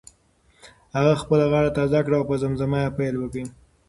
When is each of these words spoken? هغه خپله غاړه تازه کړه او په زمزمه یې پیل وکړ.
هغه 0.95 1.13
خپله 1.21 1.45
غاړه 1.51 1.71
تازه 1.77 1.99
کړه 2.05 2.15
او 2.19 2.25
په 2.29 2.35
زمزمه 2.43 2.79
یې 2.83 2.95
پیل 2.97 3.15
وکړ. 3.17 3.43